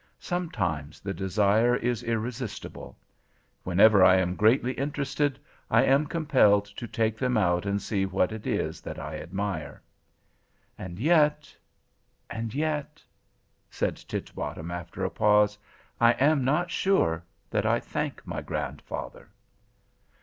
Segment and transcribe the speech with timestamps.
[0.19, 2.97] Sometimes the desire is irresistible.
[3.61, 5.37] Whenever I am greatly interested,
[5.69, 9.79] I am compelled to take them out and see what it is that I admire.
[10.75, 13.03] "And yet—and yet,"
[13.69, 15.55] said Titbottom, after a pause,
[15.99, 19.29] "I am not sure that I thank my grandfather."